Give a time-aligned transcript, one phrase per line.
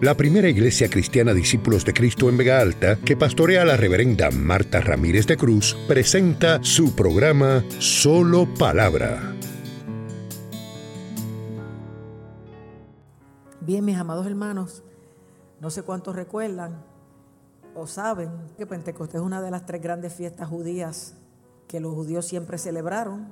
[0.00, 4.80] la primera iglesia cristiana Discípulos de Cristo en Vega Alta, que pastorea la reverenda Marta
[4.80, 9.34] Ramírez de Cruz, presenta su programa Solo Palabra.
[13.62, 14.84] Bien, mis amados hermanos,
[15.60, 16.84] no sé cuántos recuerdan
[17.74, 21.14] o saben que Pentecostés es una de las tres grandes fiestas judías
[21.68, 23.28] que los judíos siempre celebraron.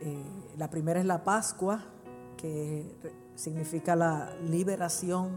[0.00, 0.22] Eh,
[0.58, 1.82] la primera es la Pascua,
[2.36, 2.84] que
[3.36, 5.30] significa la liberación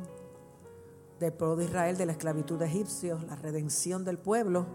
[1.19, 4.65] del pueblo de Israel de la esclavitud de egipcios, la redención del pueblo.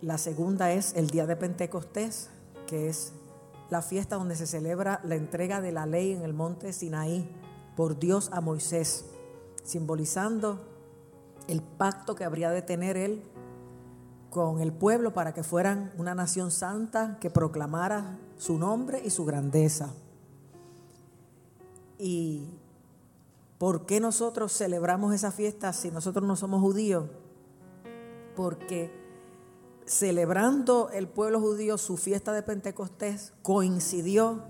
[0.00, 2.30] La segunda es el día de Pentecostés,
[2.66, 3.12] que es
[3.70, 7.30] la fiesta donde se celebra la entrega de la ley en el monte Sinaí
[7.76, 9.04] por Dios a Moisés,
[9.62, 10.60] simbolizando
[11.48, 13.22] el pacto que habría de tener él
[14.30, 19.24] con el pueblo para que fueran una nación santa que proclamara su nombre y su
[19.24, 19.94] grandeza.
[21.98, 22.48] ¿Y
[23.58, 27.06] por qué nosotros celebramos esa fiesta si nosotros no somos judíos?
[28.34, 28.90] Porque
[29.86, 34.42] celebrando el pueblo judío su fiesta de Pentecostés coincidió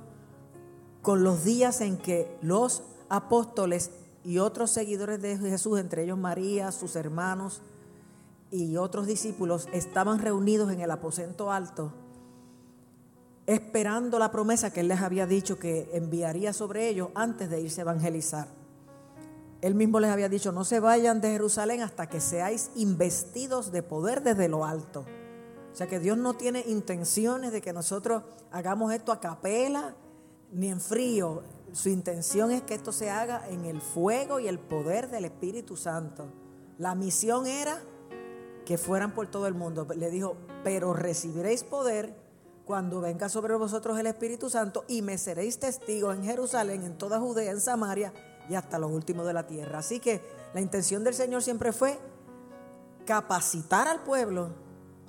[1.03, 3.91] con los días en que los apóstoles
[4.25, 7.61] y otros seguidores de Jesús, entre ellos María, sus hermanos
[8.51, 11.93] y otros discípulos, estaban reunidos en el aposento alto
[13.47, 17.81] esperando la promesa que Él les había dicho que enviaría sobre ellos antes de irse
[17.81, 18.49] a evangelizar.
[19.61, 23.83] Él mismo les había dicho, no se vayan de Jerusalén hasta que seáis investidos de
[23.83, 25.07] poder desde lo alto.
[25.73, 29.97] O sea que Dios no tiene intenciones de que nosotros hagamos esto a capela
[30.53, 31.43] ni en frío.
[31.73, 35.77] Su intención es que esto se haga en el fuego y el poder del Espíritu
[35.77, 36.27] Santo.
[36.79, 37.81] La misión era
[38.65, 39.87] que fueran por todo el mundo.
[39.97, 42.15] Le dijo, pero recibiréis poder
[42.65, 47.21] cuando venga sobre vosotros el Espíritu Santo y me seréis testigos en Jerusalén, en toda
[47.21, 48.13] Judea, en Samaria
[48.49, 49.79] y hasta los últimos de la tierra.
[49.79, 50.23] Así que
[50.55, 51.99] la intención del Señor siempre fue
[53.05, 54.51] capacitar al pueblo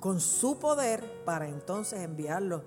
[0.00, 2.62] con su poder para entonces enviarlo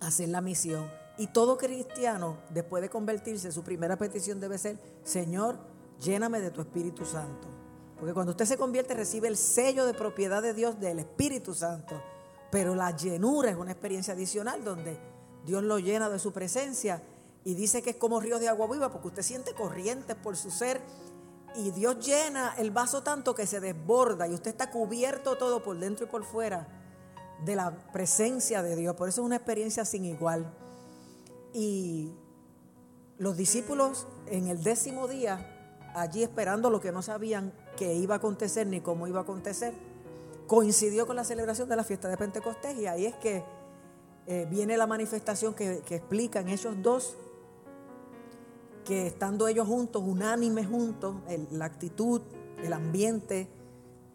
[0.00, 0.88] a hacer la misión.
[1.18, 5.58] Y todo cristiano, después de convertirse, su primera petición debe ser, Señor,
[6.00, 7.48] lléname de tu Espíritu Santo.
[7.98, 12.00] Porque cuando usted se convierte recibe el sello de propiedad de Dios del Espíritu Santo.
[12.50, 14.98] Pero la llenura es una experiencia adicional donde
[15.44, 17.02] Dios lo llena de su presencia
[17.44, 20.50] y dice que es como ríos de agua viva porque usted siente corrientes por su
[20.50, 20.80] ser
[21.56, 25.78] y Dios llena el vaso tanto que se desborda y usted está cubierto todo por
[25.78, 26.68] dentro y por fuera
[27.44, 28.94] de la presencia de Dios.
[28.94, 30.52] Por eso es una experiencia sin igual.
[31.52, 32.12] Y
[33.18, 38.18] los discípulos en el décimo día, allí esperando lo que no sabían que iba a
[38.18, 39.74] acontecer ni cómo iba a acontecer,
[40.50, 43.44] coincidió con la celebración de la fiesta de Pentecostés y ahí es que
[44.26, 47.16] eh, viene la manifestación que, que explican ellos dos,
[48.84, 51.14] que estando ellos juntos, unánimes juntos,
[51.52, 52.22] la actitud,
[52.64, 53.48] el ambiente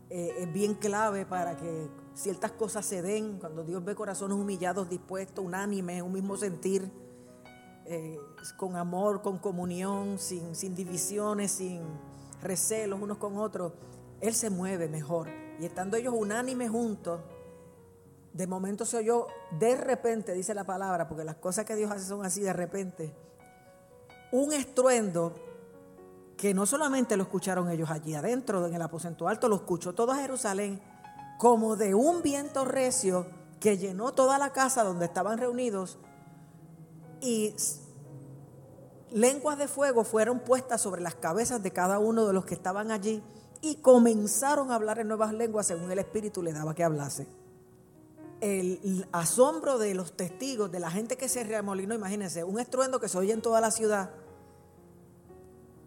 [0.09, 4.89] eh, es bien clave para que ciertas cosas se den, cuando Dios ve corazones humillados,
[4.89, 6.91] dispuestos, unánimes, un mismo sentir,
[7.85, 8.19] eh,
[8.57, 11.81] con amor, con comunión, sin, sin divisiones, sin
[12.41, 13.71] recelos unos con otros,
[14.19, 15.44] Él se mueve mejor.
[15.59, 17.21] Y estando ellos unánimes juntos,
[18.33, 19.27] de momento se oyó
[19.59, 23.15] de repente, dice la palabra, porque las cosas que Dios hace son así de repente,
[24.31, 25.33] un estruendo
[26.35, 30.17] que no solamente lo escucharon ellos allí adentro, en el aposento alto, lo escuchó toda
[30.17, 30.81] Jerusalén,
[31.37, 33.25] como de un viento recio
[33.59, 35.97] que llenó toda la casa donde estaban reunidos
[37.21, 37.55] y
[39.11, 42.91] lenguas de fuego fueron puestas sobre las cabezas de cada uno de los que estaban
[42.91, 43.23] allí
[43.65, 47.27] y comenzaron a hablar en nuevas lenguas según el Espíritu le daba que hablase.
[48.39, 53.09] El asombro de los testigos, de la gente que se remolinó, imagínense, un estruendo que
[53.09, 54.11] se oye en toda la ciudad.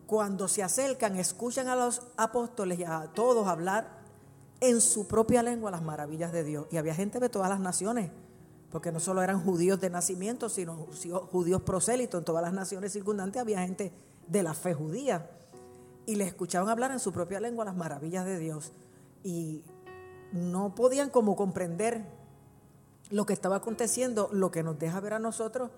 [0.09, 4.01] Cuando se acercan, escuchan a los apóstoles y a todos hablar
[4.59, 6.67] en su propia lengua las maravillas de Dios.
[6.73, 8.11] Y había gente de todas las naciones,
[8.73, 10.89] porque no solo eran judíos de nacimiento, sino
[11.31, 12.23] judíos prosélitos.
[12.23, 13.93] En todas las naciones circundantes había gente
[14.27, 15.31] de la fe judía
[16.09, 18.73] y les escuchaban hablar en su propia lengua las maravillas de Dios.
[19.23, 19.63] Y
[20.33, 22.07] no podían como comprender
[23.11, 25.71] lo que estaba aconteciendo, lo que nos deja ver a nosotros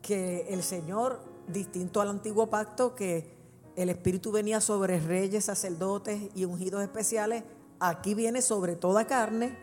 [0.00, 3.36] que el Señor, distinto al antiguo pacto, que
[3.76, 7.44] el Espíritu venía sobre reyes, sacerdotes y ungidos especiales,
[7.78, 9.58] aquí viene sobre toda carne,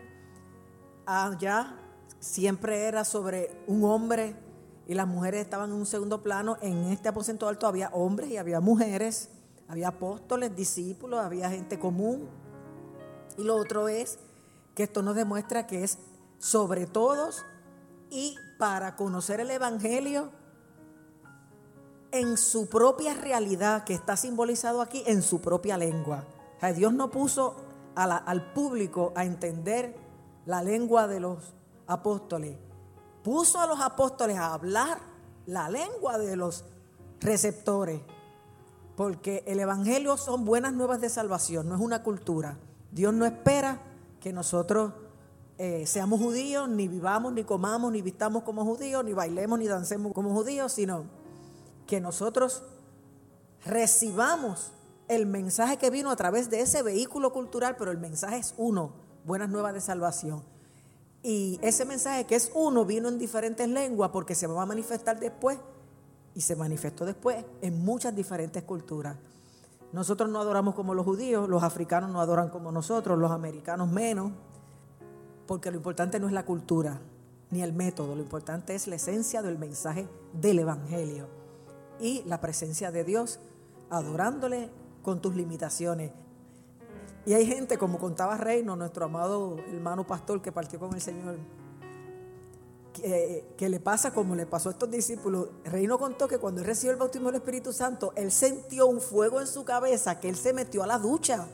[1.06, 1.76] allá
[2.20, 4.36] siempre era sobre un hombre
[4.86, 8.36] y las mujeres estaban en un segundo plano, en este aposento alto había hombres y
[8.36, 9.30] había mujeres
[9.74, 12.28] había apóstoles, discípulos, había gente común.
[13.36, 14.18] Y lo otro es
[14.76, 15.98] que esto nos demuestra que es
[16.38, 17.44] sobre todos
[18.08, 20.30] y para conocer el Evangelio
[22.12, 26.24] en su propia realidad que está simbolizado aquí en su propia lengua.
[26.76, 27.56] Dios no puso
[27.96, 29.96] al público a entender
[30.46, 31.52] la lengua de los
[31.88, 32.56] apóstoles.
[33.24, 34.98] Puso a los apóstoles a hablar
[35.46, 36.64] la lengua de los
[37.20, 38.00] receptores.
[38.96, 42.58] Porque el Evangelio son buenas nuevas de salvación, no es una cultura.
[42.92, 43.80] Dios no espera
[44.20, 44.92] que nosotros
[45.58, 50.12] eh, seamos judíos, ni vivamos, ni comamos, ni vistamos como judíos, ni bailemos, ni dancemos
[50.12, 51.04] como judíos, sino
[51.86, 52.62] que nosotros
[53.64, 54.72] recibamos
[55.08, 58.92] el mensaje que vino a través de ese vehículo cultural, pero el mensaje es uno,
[59.24, 60.42] buenas nuevas de salvación.
[61.22, 65.18] Y ese mensaje que es uno vino en diferentes lenguas porque se va a manifestar
[65.18, 65.58] después
[66.34, 69.16] y se manifestó después en muchas diferentes culturas.
[69.92, 74.32] Nosotros no adoramos como los judíos, los africanos no adoran como nosotros, los americanos menos,
[75.46, 77.00] porque lo importante no es la cultura
[77.50, 81.28] ni el método, lo importante es la esencia del mensaje del Evangelio
[82.00, 83.38] y la presencia de Dios
[83.90, 84.70] adorándole
[85.02, 86.10] con tus limitaciones.
[87.26, 91.36] Y hay gente, como contaba Reino, nuestro amado hermano pastor que partió con el Señor,
[92.94, 95.48] que, le pasa como le pasó a estos discípulos.
[95.64, 99.40] Reino contó que cuando él recibió el bautismo del Espíritu Santo, él sintió un fuego
[99.40, 101.46] en su cabeza que él se metió a la ducha.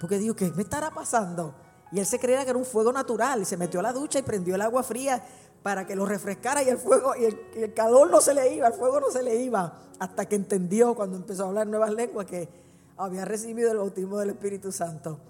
[0.00, 1.54] Porque dijo, ¿qué me estará pasando?
[1.92, 4.18] Y él se creía que era un fuego natural y se metió a la ducha
[4.18, 5.22] y prendió el agua fría
[5.62, 8.72] para que lo refrescara y el fuego y el, calor no se le iba, el
[8.72, 12.48] fuego no se le iba, hasta que entendió cuando empezó a hablar nuevas lenguas que
[12.96, 15.20] había recibido el bautismo del Espíritu Santo.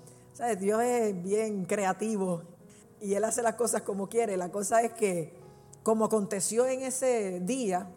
[0.59, 2.43] Dios es bien creativo
[3.01, 4.37] y Él hace las cosas como quiere.
[4.37, 5.35] La cosa es que,
[5.83, 7.89] como aconteció en ese día,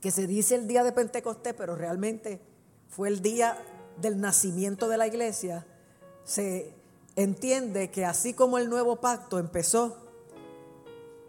[0.00, 2.40] que se dice el día de Pentecostés, pero realmente
[2.88, 3.58] fue el día
[4.00, 5.66] del nacimiento de la iglesia,
[6.24, 6.74] se
[7.14, 9.96] entiende que así como el nuevo pacto empezó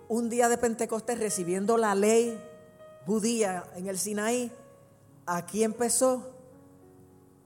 [0.09, 2.41] un día de Pentecostés recibiendo la ley
[3.05, 4.51] judía en el Sinaí,
[5.25, 6.33] aquí empezó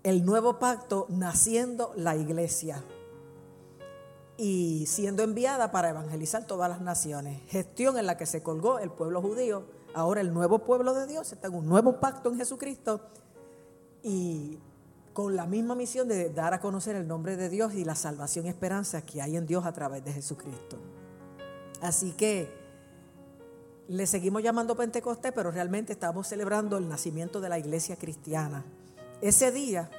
[0.04, 2.84] el nuevo pacto naciendo la iglesia
[4.44, 7.44] y siendo enviada para evangelizar todas las naciones.
[7.48, 9.66] Gestión en la que se colgó el pueblo judío.
[9.94, 13.02] Ahora el nuevo pueblo de Dios está en un nuevo pacto en Jesucristo
[14.02, 14.58] y
[15.14, 18.48] con la misma misión de dar a conocer el nombre de Dios y la salvación
[18.48, 20.80] y esperanza que hay en Dios a través de Jesucristo.
[21.80, 22.50] Así que
[23.90, 28.66] le seguimos llamando Pentecostés, pero realmente estamos celebrando el nacimiento de la iglesia cristiana.
[29.22, 29.92] Ese día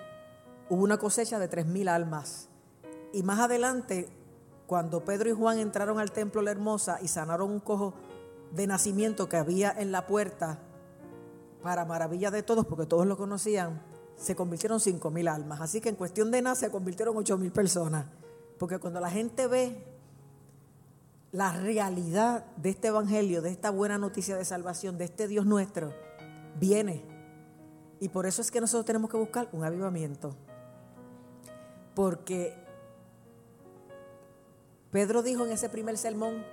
[0.68, 2.48] hubo una cosecha de tres mil almas.
[3.12, 4.08] Y más adelante,
[4.66, 7.94] cuando Pedro y Juan entraron al templo La Hermosa y sanaron un cojo
[8.52, 10.58] de nacimiento que había en la puerta,
[11.62, 13.80] para maravilla de todos, porque todos lo conocían,
[14.16, 15.60] se convirtieron cinco mil almas.
[15.60, 18.06] Así que en cuestión de nada se convirtieron ocho mil personas.
[18.58, 19.84] Porque cuando la gente ve
[21.30, 25.92] la realidad de este evangelio, de esta buena noticia de salvación, de este Dios nuestro,
[26.60, 27.04] viene.
[28.00, 30.36] Y por eso es que nosotros tenemos que buscar un avivamiento.
[31.94, 32.61] Porque
[34.92, 36.44] Pedro dijo en ese primer sermón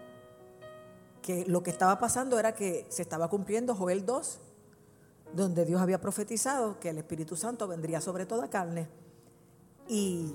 [1.21, 4.39] que lo que estaba pasando era que se estaba cumpliendo Joel 2,
[5.35, 8.87] donde Dios había profetizado que el Espíritu Santo vendría sobre toda carne.
[9.89, 10.33] Y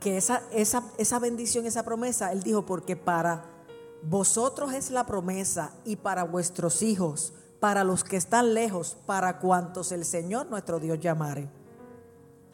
[0.00, 3.44] que esa, esa, esa bendición, esa promesa, Él dijo, porque para
[4.02, 9.92] vosotros es la promesa y para vuestros hijos, para los que están lejos, para cuantos
[9.92, 11.59] el Señor nuestro Dios llamare.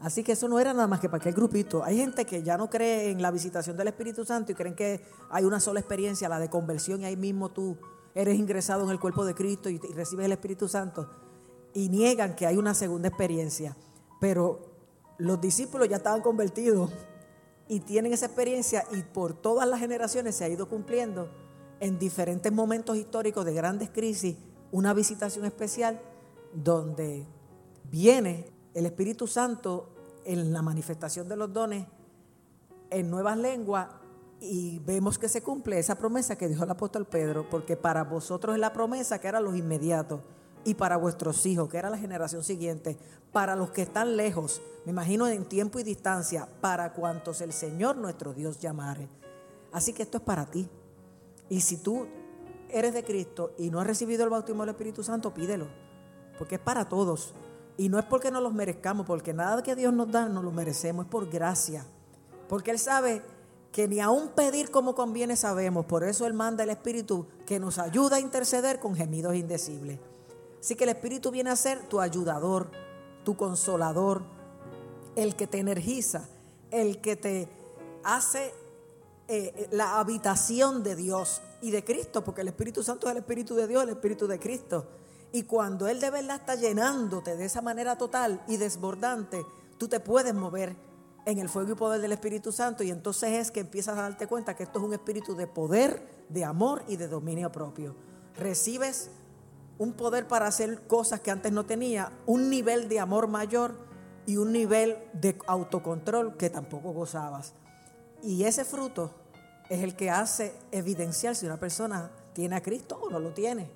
[0.00, 1.82] Así que eso no era nada más que para aquel grupito.
[1.82, 5.02] Hay gente que ya no cree en la visitación del Espíritu Santo y creen que
[5.30, 7.78] hay una sola experiencia, la de conversión, y ahí mismo tú
[8.14, 11.10] eres ingresado en el cuerpo de Cristo y, recibes el Espíritu Santo.
[11.72, 13.76] Y niegan que hay una segunda experiencia.
[14.20, 14.60] Pero
[15.18, 16.90] los discípulos ya estaban convertidos
[17.68, 21.30] y tienen esa experiencia y por todas las generaciones se ha ido cumpliendo
[21.80, 24.36] en diferentes momentos históricos de grandes crisis
[24.72, 26.00] una visitación especial
[26.54, 27.26] donde
[27.84, 29.88] viene el Espíritu Santo
[30.26, 31.86] en la manifestación de los dones
[32.90, 33.88] en nuevas lenguas
[34.38, 38.54] y vemos que se cumple esa promesa que dijo el apóstol Pedro, porque para vosotros
[38.54, 40.20] es la promesa que era los inmediatos
[40.62, 42.98] y para vuestros hijos, que era la generación siguiente,
[43.32, 47.96] para los que están lejos, me imagino en tiempo y distancia, para cuantos el Señor
[47.96, 49.08] nuestro Dios llamare.
[49.72, 50.68] Así que esto es para ti.
[51.48, 52.06] Y si tú
[52.68, 55.66] eres de Cristo y no has recibido el bautismo del Espíritu Santo, pídelo,
[56.36, 57.32] porque es para todos.
[57.78, 60.50] Y no es porque no los merezcamos, porque nada que Dios nos da no lo
[60.50, 61.84] merecemos, es por gracia.
[62.48, 63.22] Porque Él sabe
[63.72, 67.78] que ni aún pedir como conviene sabemos, por eso Él manda el Espíritu que nos
[67.78, 69.98] ayuda a interceder con gemidos indecibles.
[70.60, 72.70] Así que el Espíritu viene a ser tu ayudador,
[73.24, 74.22] tu consolador,
[75.14, 76.26] el que te energiza,
[76.70, 77.48] el que te
[78.02, 78.46] hace
[79.28, 83.18] eh, eh, la habitación de Dios y de Cristo, porque el Espíritu Santo es el
[83.18, 84.86] Espíritu de Dios, el Espíritu de Cristo.
[85.36, 89.44] Y cuando Él de verdad está llenándote de esa manera total y desbordante,
[89.76, 90.74] tú te puedes mover
[91.26, 94.28] en el fuego y poder del Espíritu Santo y entonces es que empiezas a darte
[94.28, 97.94] cuenta que esto es un espíritu de poder, de amor y de dominio propio.
[98.38, 99.10] Recibes
[99.76, 103.76] un poder para hacer cosas que antes no tenía, un nivel de amor mayor
[104.24, 107.52] y un nivel de autocontrol que tampoco gozabas.
[108.22, 109.10] Y ese fruto
[109.68, 113.75] es el que hace evidenciar si una persona tiene a Cristo o no lo tiene.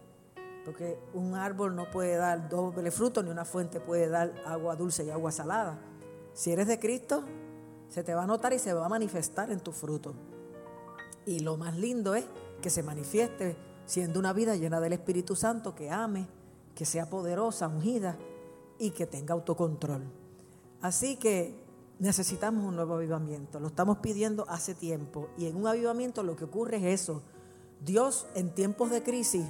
[0.65, 5.05] Porque un árbol no puede dar doble fruto, ni una fuente puede dar agua dulce
[5.05, 5.79] y agua salada.
[6.35, 7.25] Si eres de Cristo,
[7.89, 10.15] se te va a notar y se va a manifestar en tu fruto.
[11.27, 12.25] Y lo más lindo es
[12.63, 16.29] que se manifieste siendo una vida llena del Espíritu Santo, que ame,
[16.75, 18.17] que sea poderosa, ungida
[18.79, 20.05] y que tenga autocontrol.
[20.81, 21.55] Así que
[21.99, 23.61] necesitamos un nuevo avivamiento.
[23.61, 25.29] Lo estamos pidiendo hace tiempo.
[25.37, 27.23] Y en un avivamiento lo que ocurre es eso.
[27.85, 29.45] Dios en tiempos de crisis,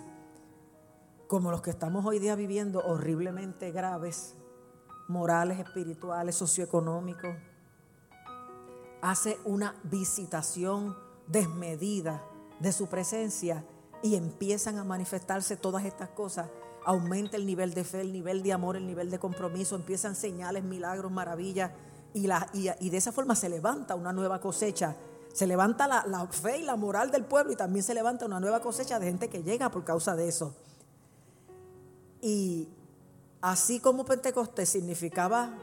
[1.31, 4.35] como los que estamos hoy día viviendo, horriblemente graves,
[5.07, 7.37] morales, espirituales, socioeconómicos,
[9.01, 10.97] hace una visitación
[11.29, 12.25] desmedida
[12.59, 13.65] de su presencia
[14.03, 16.49] y empiezan a manifestarse todas estas cosas.
[16.85, 20.65] Aumenta el nivel de fe, el nivel de amor, el nivel de compromiso, empiezan señales,
[20.65, 21.71] milagros, maravillas
[22.13, 24.97] y, de esa forma se levanta una nueva cosecha.
[25.33, 28.59] Se levanta la fe y la moral del pueblo y también se levanta una nueva
[28.59, 30.57] cosecha de gente que llega por causa de eso.
[32.21, 32.69] Y
[33.41, 35.57] así como Pentecostés significaba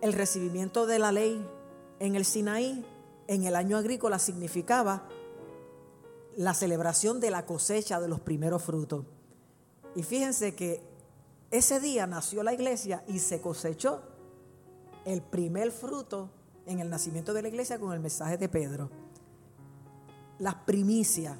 [0.00, 1.46] el recibimiento de la ley
[1.98, 2.84] en el Sinaí,
[3.28, 5.08] en el año agrícola significaba
[6.36, 9.04] la celebración de la cosecha de los primeros frutos.
[9.94, 10.82] Y fíjense que
[11.50, 14.02] ese día nació la iglesia y se cosechó
[15.06, 16.30] el primer fruto
[16.66, 18.90] en el nacimiento de la iglesia con el mensaje de Pedro.
[20.38, 21.38] Las primicias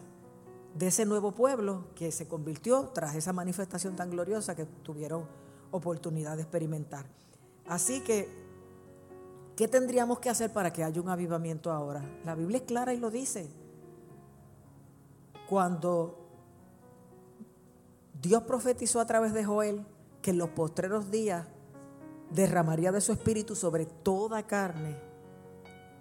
[0.79, 5.27] de ese nuevo pueblo que se convirtió tras esa manifestación tan gloriosa que tuvieron
[5.71, 7.07] oportunidad de experimentar.
[7.67, 8.29] Así que,
[9.57, 12.05] ¿qué tendríamos que hacer para que haya un avivamiento ahora?
[12.25, 13.49] La Biblia es clara y lo dice.
[15.49, 16.29] Cuando
[18.21, 19.87] Dios profetizó a través de Joel
[20.21, 21.47] que en los postreros días
[22.31, 24.97] derramaría de su espíritu sobre toda carne,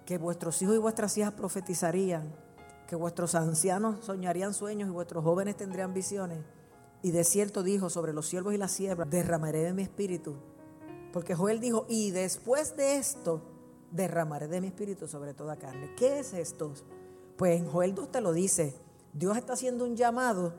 [0.04, 2.45] que vuestros hijos y vuestras hijas profetizarían,
[2.86, 6.44] que vuestros ancianos soñarían sueños y vuestros jóvenes tendrían visiones.
[7.02, 10.36] Y de cierto dijo sobre los siervos y las siervas, derramaré de mi espíritu.
[11.12, 13.42] Porque Joel dijo, y después de esto,
[13.90, 15.94] derramaré de mi espíritu sobre toda carne.
[15.96, 16.72] ¿Qué es esto?
[17.36, 18.74] Pues en Joel 2 te lo dice,
[19.12, 20.54] Dios está haciendo un llamado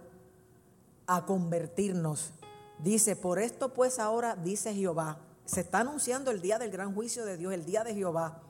[1.05, 2.34] a convertirnos.
[2.79, 7.25] Dice, por esto pues ahora dice Jehová, se está anunciando el día del gran juicio
[7.25, 8.41] de Dios, el día de Jehová.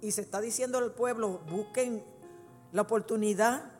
[0.00, 2.02] Y se está diciendo al pueblo, busquen
[2.72, 3.72] la oportunidad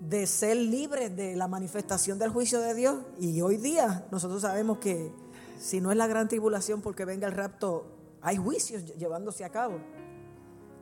[0.00, 2.98] de ser libres de la manifestación del juicio de Dios.
[3.18, 5.12] Y hoy día nosotros sabemos que
[5.58, 7.86] si no es la gran tribulación porque venga el rapto,
[8.20, 9.78] hay juicios llevándose a cabo.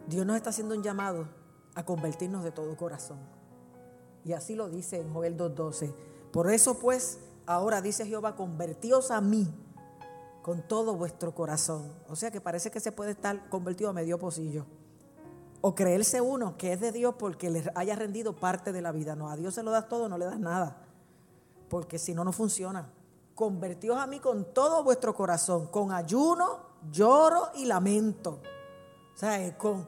[0.06, 1.28] Dios nos está haciendo un llamado
[1.74, 3.18] a convertirnos de todo corazón.
[4.24, 5.94] Y así lo dice en Joel 2.12.
[6.32, 9.52] Por eso pues, ahora dice Jehová, convertíos a mí
[10.42, 11.92] con todo vuestro corazón.
[12.08, 14.66] O sea que parece que se puede estar convertido a medio pocillo.
[15.60, 19.14] O creerse uno que es de Dios porque le haya rendido parte de la vida.
[19.14, 20.76] No, a Dios se lo das todo, no le das nada.
[21.68, 22.90] Porque si no, no funciona.
[23.34, 28.40] Convertíos a mí con todo vuestro corazón, con ayuno, lloro y lamento.
[29.14, 29.86] O sea, eh, con,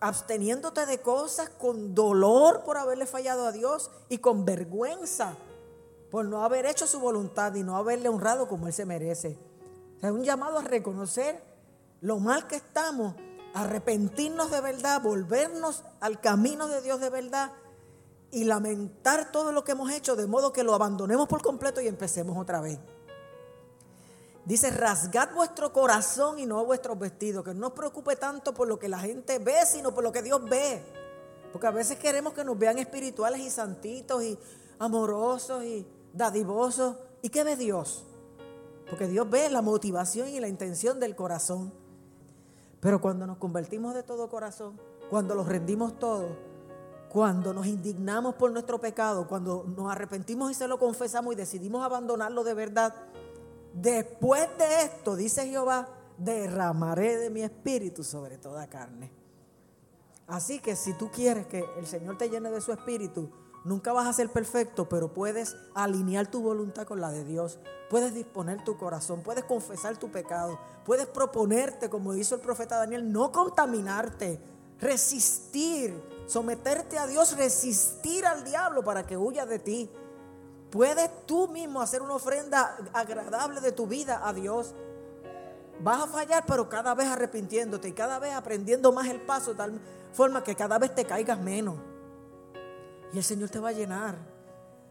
[0.00, 5.36] absteniéndote de cosas, con dolor por haberle fallado a Dios y con vergüenza
[6.10, 9.38] por no haber hecho su voluntad y no haberle honrado como Él se merece.
[10.02, 11.42] Es un llamado a reconocer
[12.00, 13.14] lo mal que estamos,
[13.54, 17.52] arrepentirnos de verdad, volvernos al camino de Dios de verdad
[18.30, 21.88] y lamentar todo lo que hemos hecho de modo que lo abandonemos por completo y
[21.88, 22.78] empecemos otra vez.
[24.44, 28.78] Dice, rasgad vuestro corazón y no vuestros vestidos, que no os preocupe tanto por lo
[28.78, 30.82] que la gente ve, sino por lo que Dios ve.
[31.52, 34.38] Porque a veces queremos que nos vean espirituales y santitos y
[34.78, 36.96] amorosos y dadivosos.
[37.22, 38.04] ¿Y qué ve Dios?
[38.88, 41.72] Porque Dios ve la motivación y la intención del corazón.
[42.80, 46.36] Pero cuando nos convertimos de todo corazón, cuando los rendimos todo,
[47.10, 51.84] cuando nos indignamos por nuestro pecado, cuando nos arrepentimos y se lo confesamos y decidimos
[51.84, 52.94] abandonarlo de verdad,
[53.74, 59.10] después de esto, dice Jehová, derramaré de mi espíritu sobre toda carne.
[60.26, 63.28] Así que si tú quieres que el Señor te llene de su espíritu,
[63.62, 67.58] Nunca vas a ser perfecto, pero puedes alinear tu voluntad con la de Dios.
[67.90, 73.12] Puedes disponer tu corazón, puedes confesar tu pecado, puedes proponerte, como hizo el profeta Daniel,
[73.12, 74.40] no contaminarte,
[74.78, 79.90] resistir, someterte a Dios, resistir al diablo para que huya de ti.
[80.70, 84.74] Puedes tú mismo hacer una ofrenda agradable de tu vida a Dios.
[85.82, 89.56] Vas a fallar, pero cada vez arrepintiéndote y cada vez aprendiendo más el paso, de
[89.56, 89.80] tal
[90.12, 91.89] forma que cada vez te caigas menos.
[93.12, 94.16] Y el Señor te va a llenar.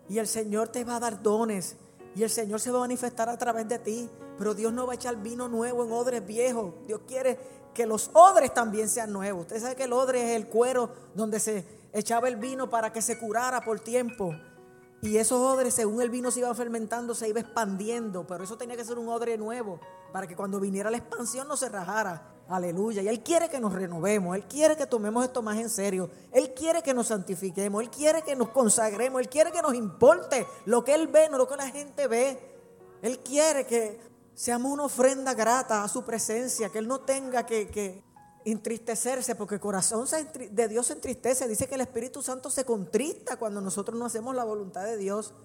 [0.10, 1.78] Y el Señor te va a dar dones.
[2.16, 4.10] Y el Señor se va a manifestar a través de ti.
[4.38, 6.74] Pero Dios no va a echar vino nuevo en odres viejos.
[6.88, 7.40] Dios quiere
[7.74, 9.42] que los odres también sean nuevos.
[9.42, 13.02] Usted sabe que el odre es el cuero donde se echaba el vino para que
[13.02, 14.34] se curara por tiempo.
[15.02, 18.28] Y esos odres, según el vino se iba fermentando, se iba expandiendo.
[18.28, 19.80] Pero eso tenía que ser un odre nuevo
[20.12, 22.39] para que cuando viniera la expansión no se rajara.
[22.50, 23.04] Aleluya.
[23.04, 24.36] Y Él quiere que nos renovemos.
[24.36, 26.10] Él quiere que tomemos esto más en serio.
[26.32, 27.82] Él quiere que nos santifiquemos.
[27.84, 29.22] Él quiere que nos consagremos.
[29.22, 32.40] Él quiere que nos importe lo que Él ve, no lo que la gente ve.
[33.04, 34.00] Él quiere que
[34.34, 36.70] seamos una ofrenda grata a su presencia.
[36.70, 38.04] Que Él no tenga que,
[38.46, 40.08] entristecerse porque el corazón
[40.50, 41.48] de Dios se entristece.
[41.48, 45.36] Dice que el Espíritu Santo se contrista cuando nosotros no hacemos la voluntad de Dios.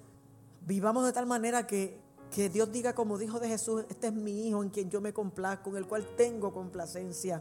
[0.63, 2.01] Vivamos de tal manera que
[2.35, 5.13] que Dios diga como dijo de Jesús, este es mi hijo en quien yo me
[5.13, 7.41] complazco, con el cual tengo complacencia.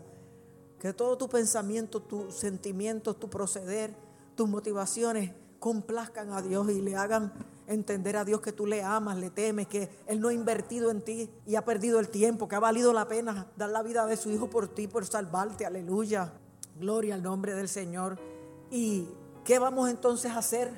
[0.78, 3.96] Que todo tu pensamiento, tus sentimientos, tu proceder,
[4.36, 7.34] tus motivaciones complazcan a Dios y le hagan
[7.66, 11.02] entender a Dios que tú le amas, le temes, que Él no ha invertido en
[11.02, 14.16] ti y ha perdido el tiempo, que ha valido la pena dar la vida de
[14.16, 15.66] su Hijo por ti, por salvarte.
[15.66, 16.34] Aleluya.
[16.80, 18.20] Gloria al nombre del Señor.
[18.70, 19.08] ¿Y
[19.44, 20.72] qué vamos entonces a hacer?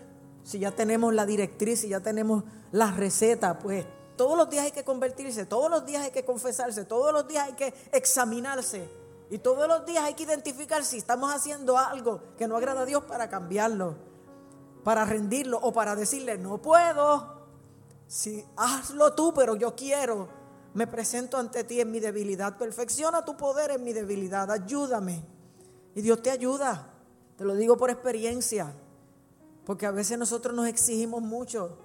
[0.43, 4.71] Si ya tenemos la directriz, si ya tenemos la receta, pues todos los días hay
[4.71, 8.89] que convertirse, todos los días hay que confesarse, todos los días hay que examinarse.
[9.29, 12.85] Y todos los días hay que identificar si estamos haciendo algo que no agrada a
[12.85, 13.95] Dios para cambiarlo,
[14.83, 17.35] para rendirlo o para decirle, no puedo.
[18.07, 20.29] Si hazlo tú, pero yo quiero.
[20.75, 22.57] Me presento ante ti en mi debilidad.
[22.57, 24.51] Perfecciona tu poder en mi debilidad.
[24.51, 25.23] Ayúdame.
[25.95, 26.91] Y Dios te ayuda.
[27.37, 28.73] Te lo digo por experiencia.
[29.65, 31.77] Porque a veces nosotros nos exigimos mucho.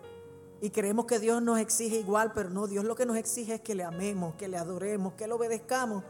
[0.60, 3.60] Y creemos que Dios nos exige igual, pero no, Dios lo que nos exige es
[3.62, 6.04] que le amemos, que le adoremos, que le obedezcamos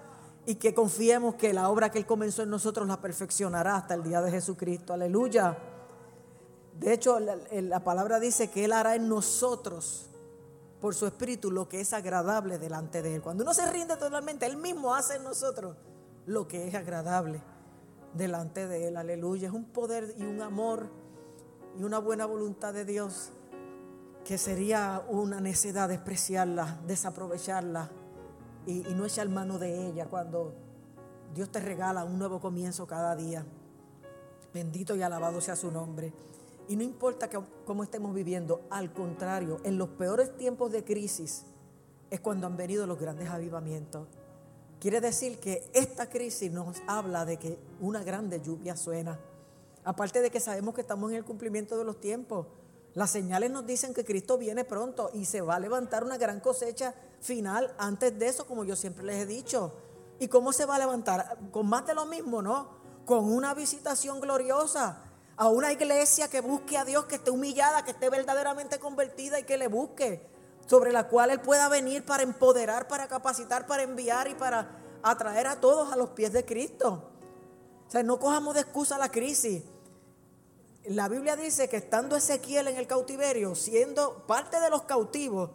[0.45, 4.03] y que confiemos que la obra que Él comenzó en nosotros la perfeccionará hasta el
[4.03, 4.93] día de Jesucristo.
[4.93, 5.57] Aleluya.
[6.81, 10.07] De hecho, la, palabra dice que Él hará en nosotros,
[10.81, 13.23] por su espíritu, lo que es agradable delante de Él.
[13.23, 15.77] Cuando uno se rinde totalmente, Él mismo hace en nosotros
[16.27, 17.41] lo que es agradable
[18.15, 18.97] delante de Él.
[18.97, 19.49] Aleluya.
[19.49, 20.89] Es un poder y un amor
[21.79, 23.31] y una buena voluntad de Dios
[24.31, 27.91] que sería una necedad despreciarla, desaprovecharla
[28.65, 30.55] y, no echar mano de ella cuando
[31.35, 33.45] Dios te regala un nuevo comienzo cada día.
[34.55, 36.13] Bendito y alabado sea su nombre.
[36.69, 37.29] Y no importa
[37.65, 41.43] cómo estemos viviendo, al contrario, en los peores tiempos de crisis
[42.09, 44.07] es cuando han venido los grandes avivamientos.
[44.79, 49.19] Quiere decir que esta crisis nos habla de que una grande lluvia suena.
[49.83, 52.47] Aparte de que sabemos que estamos en el cumplimiento de los tiempos.
[52.95, 56.41] Las señales nos dicen que Cristo viene pronto y se va a levantar una gran
[56.41, 59.73] cosecha final antes de eso, como yo siempre les he dicho.
[60.19, 61.39] ¿Y cómo se va a levantar?
[61.53, 62.69] Con más de lo mismo, ¿no?
[63.07, 65.05] Con una visitación gloriosa
[65.37, 69.45] a una iglesia que busque a Dios, que esté humillada, que esté verdaderamente convertida y
[69.45, 70.29] que le busque,
[70.67, 74.69] sobre la cual Él pueda venir para empoderar, para capacitar, para enviar y para
[75.03, 77.11] atraer a todos a los pies de Cristo.
[77.89, 79.63] O sea, no cojamos de excusa la crisis.
[80.87, 85.51] La Biblia dice que estando Ezequiel en el cautiverio, siendo parte de los cautivos,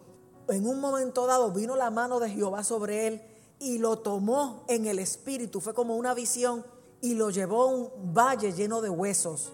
[0.47, 3.21] en un momento dado vino la mano de Jehová sobre él
[3.57, 5.61] y lo tomó en el espíritu.
[5.61, 6.63] Fue como una visión
[7.01, 9.51] y lo llevó a un valle lleno de huesos.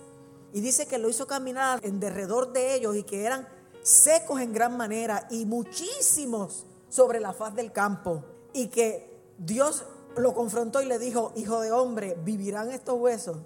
[0.52, 3.48] Y dice que lo hizo caminar en derredor de ellos y que eran
[3.82, 8.26] secos en gran manera y muchísimos sobre la faz del campo.
[8.54, 9.86] Y que Dios
[10.18, 13.38] lo confrontó y le dijo, hijo de hombre, ¿vivirán estos huesos?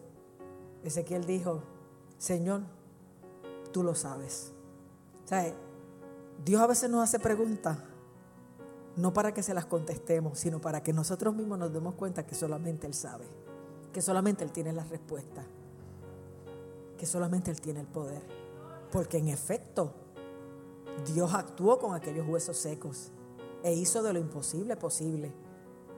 [0.84, 1.75] Ezequiel dijo,
[2.26, 2.64] Señor,
[3.72, 4.52] tú lo sabes.
[6.44, 7.78] Dios a veces nos hace preguntas,
[8.96, 12.34] no para que se las contestemos, sino para que nosotros mismos nos demos cuenta que
[12.34, 13.26] solamente Él sabe,
[13.94, 15.44] que solamente Él tiene la respuesta,
[16.98, 18.24] que solamente Él tiene el poder.
[18.92, 19.94] Porque en efecto,
[21.06, 23.12] Dios actuó con aquellos huesos secos
[23.62, 25.32] e hizo de lo imposible posible.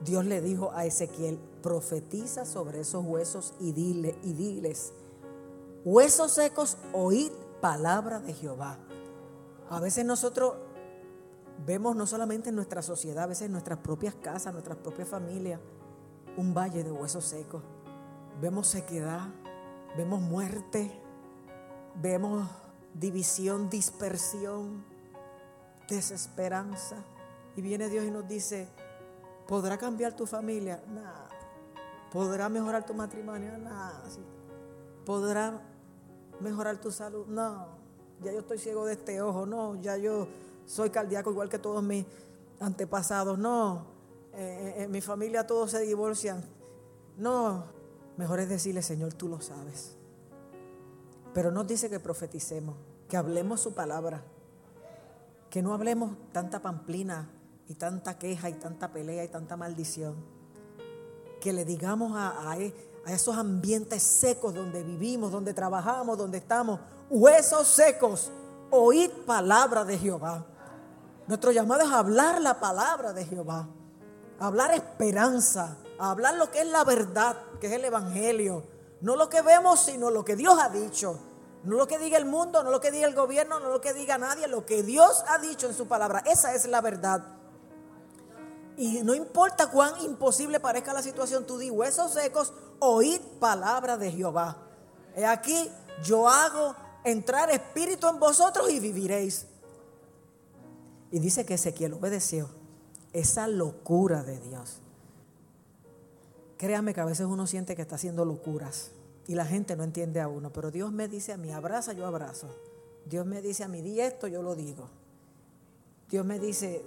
[0.04, 4.92] Dios le dijo a Ezequiel, profetiza sobre esos huesos y y diles
[5.88, 8.76] huesos secos, oíd palabra de Jehová.
[9.70, 10.54] A veces nosotros
[11.64, 15.60] vemos no solamente en nuestra sociedad, a veces en nuestras propias casas, nuestras propias familias,
[16.36, 17.62] un valle de huesos secos.
[18.38, 19.28] Vemos sequedad,
[19.96, 20.92] vemos muerte,
[21.94, 22.46] vemos
[22.92, 24.84] división, dispersión,
[25.88, 26.96] desesperanza.
[27.56, 28.68] Y viene Dios y nos dice,
[29.46, 30.82] ¿podrá cambiar tu familia?
[30.86, 31.30] Nada.
[32.12, 33.56] ¿Podrá mejorar tu matrimonio?
[33.56, 34.02] Nada.
[35.06, 35.62] ¿Podrá
[36.40, 37.26] mejorar tu salud.
[37.26, 37.66] No,
[38.22, 40.28] ya yo estoy ciego de este ojo, no, ya yo
[40.66, 42.04] soy cardíaco igual que todos mis
[42.60, 43.86] antepasados, no,
[44.34, 46.44] eh, eh, en mi familia todos se divorcian,
[47.16, 47.64] no,
[48.16, 49.96] mejor es decirle, Señor, tú lo sabes.
[51.34, 52.76] Pero nos dice que profeticemos,
[53.08, 54.24] que hablemos su palabra,
[55.50, 57.30] que no hablemos tanta pamplina
[57.68, 60.16] y tanta queja y tanta pelea y tanta maldición.
[61.40, 62.56] Que le digamos a, a,
[63.12, 68.30] esos ambientes secos donde vivimos, donde trabajamos, donde estamos, huesos secos,
[68.70, 70.44] oíd palabra de Jehová.
[71.26, 73.68] Nuestro llamado es hablar la palabra de Jehová,
[74.38, 78.64] hablar esperanza, hablar lo que es la verdad, que es el Evangelio.
[79.00, 81.18] No lo que vemos, sino lo que Dios ha dicho.
[81.64, 83.92] No lo que diga el mundo, no lo que diga el gobierno, no lo que
[83.92, 86.22] diga nadie, lo que Dios ha dicho en su palabra.
[86.24, 87.37] Esa es la verdad.
[88.78, 94.12] Y no importa cuán imposible parezca la situación, tú di huesos secos, oíd palabra de
[94.12, 94.56] Jehová.
[95.16, 95.68] He aquí,
[96.04, 99.46] yo hago entrar espíritu en vosotros y viviréis.
[101.10, 102.50] Y dice que Ezequiel obedeció
[103.12, 104.78] esa locura de Dios.
[106.56, 108.92] Créame que a veces uno siente que está haciendo locuras
[109.26, 112.06] y la gente no entiende a uno, pero Dios me dice a mí, abraza, yo
[112.06, 112.48] abrazo.
[113.06, 114.88] Dios me dice a mí, di esto, yo lo digo.
[116.08, 116.84] Dios me dice,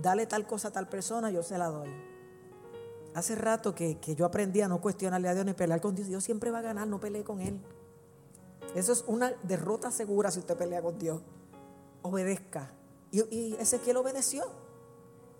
[0.00, 1.88] dale tal cosa a tal persona, yo se la doy.
[3.14, 6.08] Hace rato que, yo aprendí a no cuestionarle a Dios ni pelear con Dios.
[6.08, 7.58] Dios siempre va a ganar, no pelee con Él.
[8.74, 11.22] Eso es una derrota segura si usted pelea con Dios.
[12.02, 12.70] Obedezca.
[13.10, 14.44] Y, y Ezequiel obedeció.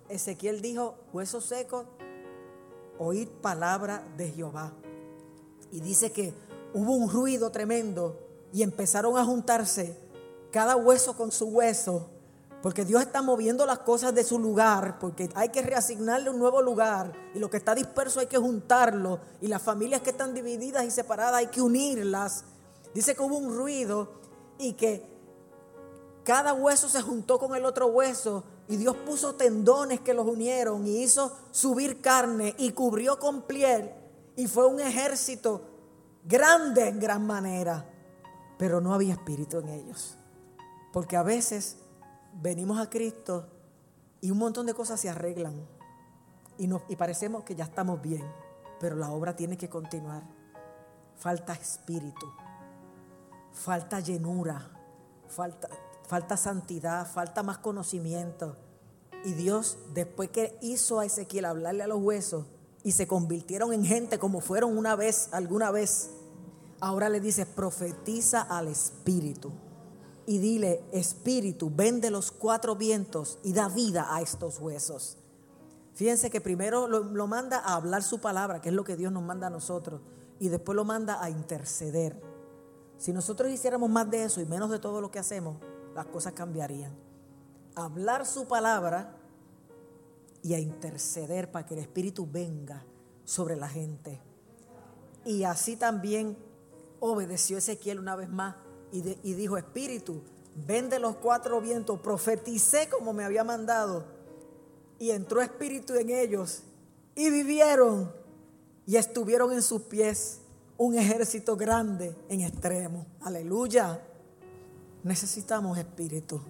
[0.09, 1.87] Ezequiel dijo, huesos secos,
[2.99, 4.73] oíd palabra de Jehová.
[5.71, 6.33] Y dice que
[6.73, 8.19] hubo un ruido tremendo
[8.55, 9.99] y empezaron a juntarse
[10.51, 12.09] cada hueso con su hueso
[12.67, 16.61] porque Dios está moviendo las cosas de su lugar, porque hay que reasignarle un nuevo
[16.61, 17.13] lugar.
[17.33, 19.21] Y lo que está disperso hay que juntarlo.
[19.41, 22.43] Y las familias que están divididas y separadas hay que unirlas.
[22.93, 24.15] Dice que hubo un ruido
[24.59, 25.09] y que
[26.25, 28.43] cada hueso se juntó con el otro hueso.
[28.67, 33.93] Y Dios puso tendones que los unieron y hizo subir carne y cubrió con piel.
[34.35, 35.63] Y fue un ejército
[36.25, 37.89] grande en gran manera.
[38.59, 40.17] Pero no había espíritu en ellos.
[40.93, 41.77] Porque a veces
[42.41, 43.47] venimos a Cristo
[44.21, 45.67] y un montón de cosas se arreglan
[46.59, 48.25] y, nos, y parecemos que ya estamos bien,
[48.81, 50.23] pero la obra tiene que continuar.
[51.17, 52.27] Falta espíritu,
[53.53, 54.71] falta llenura,
[55.29, 55.69] falta,
[56.07, 58.57] falta santidad, falta más conocimiento.
[59.25, 62.47] Y Dios, después que hizo a Ezequiel hablarle a los huesos
[62.85, 66.11] y se convirtieron en gente como fueron una vez, alguna vez,
[66.81, 69.53] ahora le dice, profetiza al espíritu
[70.27, 75.19] y dile, Espíritu, vende los cuatro vientos y da vida a estos huesos.
[75.95, 79.23] Fíjense que primero lo, manda a hablar su palabra, que es lo que Dios nos
[79.23, 80.01] manda a nosotros,
[80.41, 82.21] y después lo manda a interceder.
[82.99, 85.59] Si nosotros hiciéramos más de eso y menos de todo lo que hacemos,
[85.95, 86.93] las cosas cambiarían.
[87.77, 89.17] Hablar su palabra
[90.43, 92.85] y a interceder para que el Espíritu venga
[93.25, 94.21] sobre la gente.
[95.25, 96.37] Y así también
[97.01, 98.57] obedeció Ezequiel una vez más
[98.93, 100.23] y, dijo, Espíritu,
[100.67, 104.05] vende los cuatro vientos, profeticé como me había mandado.
[104.99, 106.63] Y entró Espíritu en ellos
[107.15, 108.13] y vivieron
[108.87, 110.39] y estuvieron en sus pies
[110.79, 113.07] un ejército grande en extremo.
[113.21, 114.01] Aleluya.
[115.03, 116.41] Necesitamos espíritu.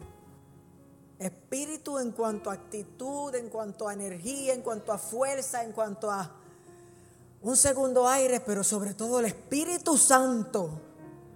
[1.18, 6.10] Espíritu en cuanto a actitud, en cuanto a energía, en cuanto a fuerza, en cuanto
[6.10, 6.30] a
[7.42, 10.80] un segundo aire, pero sobre todo el Espíritu Santo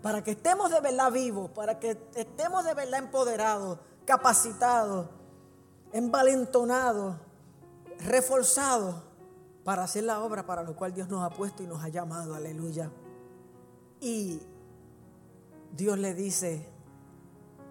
[0.02, 5.08] para que estemos de verdad vivos, para que estemos de verdad empoderados, capacitados,
[5.92, 7.16] envalentonados,
[8.00, 8.96] reforzados
[9.64, 12.34] para hacer la obra para la cual Dios nos ha puesto y nos ha llamado,
[12.34, 12.90] aleluya.
[14.00, 14.40] Y
[15.76, 16.66] Dios le dice,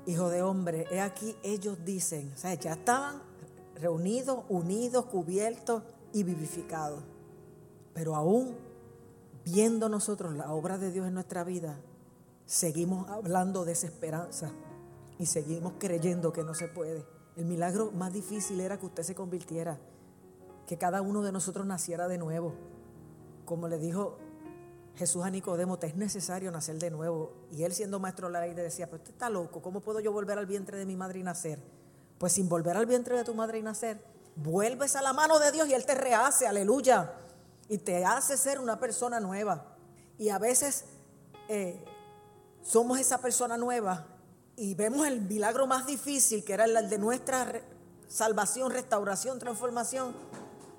[0.06, 3.22] hijo de hombre, he aquí ellos dicen, o sea, ya estaban
[3.76, 7.04] reunidos, unidos, cubiertos y vivificados.
[7.94, 8.56] Pero aún
[9.44, 11.80] viendo nosotros la obra de Dios en nuestra vida,
[12.50, 14.50] seguimos hablando de esa esperanza
[15.20, 17.06] y seguimos creyendo que no se puede.
[17.36, 19.78] El milagro más difícil era que usted se convirtiera,
[20.66, 22.56] que cada uno de nosotros naciera de nuevo.
[23.46, 24.18] Como le dijo
[24.96, 27.34] Jesús a Nicodemo, te es necesario nacer de nuevo.
[27.52, 30.12] Y él siendo maestro de la ley decía, pero usted está loco, ¿cómo puedo yo
[30.12, 31.60] volver al vientre de mi madre y nacer?
[32.18, 34.04] Pues sin volver al vientre de tu madre y nacer,
[34.36, 37.14] vuelves a la mano de Dios y Él te rehace, aleluya.
[37.68, 39.76] Y te hace ser una persona nueva.
[40.18, 40.86] Y a veces
[41.48, 41.86] eh,
[42.70, 44.06] somos esa persona nueva
[44.56, 47.64] y vemos el milagro más difícil, que era el de nuestra
[48.08, 50.14] salvación, restauración, transformación,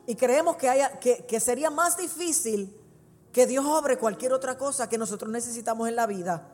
[0.07, 2.77] y creemos que, haya, que, que sería más difícil
[3.33, 6.47] que Dios obre cualquier otra cosa que nosotros necesitamos en la vida.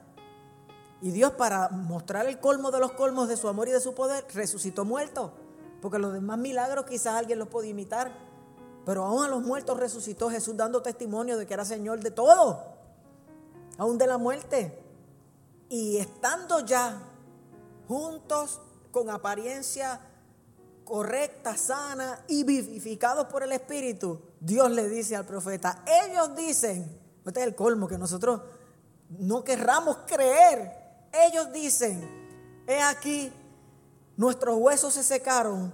[1.03, 3.95] Y Dios para mostrar el colmo de los colmos de su amor y de su
[3.95, 5.33] poder, resucitó muertos.
[5.83, 8.11] Porque los demás milagros quizás alguien los puede imitar.
[8.87, 12.65] Pero aún a los muertos resucitó Jesús dando testimonio de que era Señor de todo.
[13.77, 14.86] Aún de la muerte.
[15.69, 17.01] Y estando ya
[17.89, 20.01] juntos con apariencia
[20.85, 27.41] correcta, sana y vivificados por el Espíritu, Dios le dice al profeta, ellos dicen, este
[27.41, 28.41] es el colmo que nosotros
[29.09, 30.73] no querramos creer,
[31.13, 33.33] ellos dicen, he aquí,
[34.17, 35.73] nuestros huesos se secaron,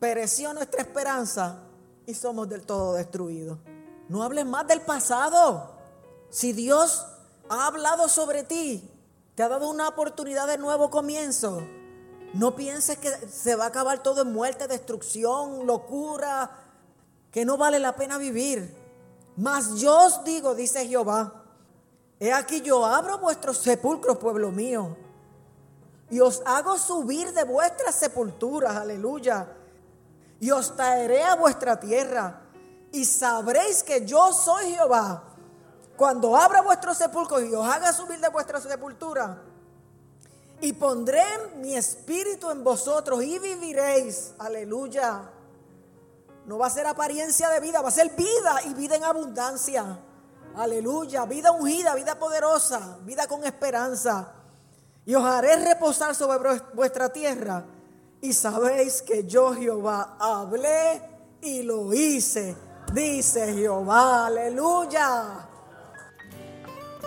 [0.00, 1.62] pereció nuestra esperanza
[2.06, 3.58] y somos del todo destruidos.
[4.08, 5.74] No hables más del pasado.
[6.30, 7.04] Si Dios
[7.48, 8.88] ha hablado sobre ti,
[9.36, 11.62] te ha dado una oportunidad de nuevo comienzo,
[12.32, 16.50] no pienses que se va a acabar todo en muerte, destrucción, locura,
[17.30, 18.74] que no vale la pena vivir.
[19.36, 21.44] Mas yo os digo, dice Jehová,
[22.18, 24.96] he aquí yo abro vuestros sepulcros, pueblo mío,
[26.08, 29.48] y os hago subir de vuestras sepulturas, aleluya,
[30.40, 32.40] y os traeré a vuestra tierra,
[32.90, 35.35] y sabréis que yo soy Jehová.
[35.96, 39.38] Cuando abra vuestros sepulcros y os haga subir de vuestra sepultura,
[40.60, 41.24] y pondré
[41.56, 44.32] mi espíritu en vosotros y viviréis.
[44.38, 45.30] Aleluya.
[46.46, 49.98] No va a ser apariencia de vida, va a ser vida y vida en abundancia.
[50.56, 51.26] Aleluya.
[51.26, 54.32] Vida ungida, vida poderosa, vida con esperanza.
[55.04, 57.64] Y os haré reposar sobre vuestra tierra.
[58.20, 61.02] Y sabéis que yo Jehová hablé
[61.42, 62.56] y lo hice.
[62.92, 64.26] Dice Jehová.
[64.26, 65.45] Aleluya.